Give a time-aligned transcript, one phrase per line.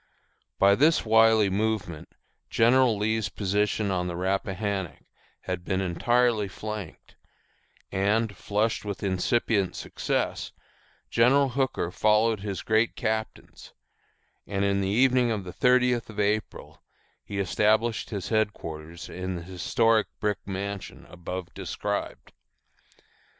[0.57, 2.15] By this wily movement
[2.49, 5.03] General Lee's position on the Rappahannock
[5.41, 7.15] had been entirely flanked;
[7.91, 10.53] and, flushed with incipient success,
[11.11, 13.73] General Hooker followed his great captains,
[14.47, 16.81] and in the evening of the thirtieth of April
[17.23, 22.33] he established his headquarters in the historic brick mansion above described.